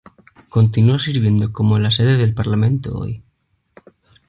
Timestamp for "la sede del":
1.77-2.33